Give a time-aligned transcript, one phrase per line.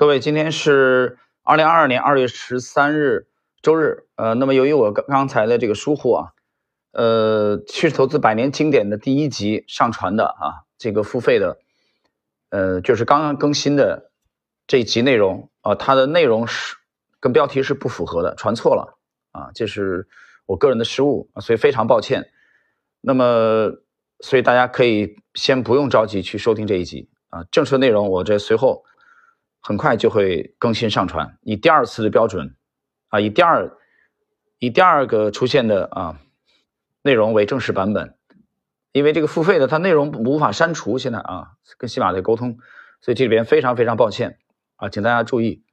[0.00, 3.26] 各位，今天是二零二二年二月十三日
[3.60, 4.06] 周日。
[4.16, 6.28] 呃，那么由于我刚刚才的这个疏忽啊，
[6.92, 11.58] 呃，趋势投资百年经典的第一集上传的啊，这个付费的，
[12.48, 14.10] 呃，就是刚刚更新的
[14.66, 16.76] 这一集内容啊，它的内容是
[17.20, 18.96] 跟标题是不符合的，传错了
[19.32, 20.08] 啊，这是
[20.46, 22.30] 我个人的失误，所以非常抱歉。
[23.02, 23.70] 那么，
[24.20, 28.86] 所以大家可以先不用着急去收听这一集啊，正式内容我这随后。
[29.60, 32.56] 很快就会更新上传，以第二次的标准，
[33.08, 33.70] 啊，以第二
[34.58, 36.18] 以第二个出现的啊
[37.02, 38.16] 内容为正式版本，
[38.92, 42.58] 因为这个付费的它内容无法删除，现在啊跟喜马的沟通，
[43.00, 44.38] 所以这里边非常非常抱歉
[44.76, 45.64] 啊，请大家注意。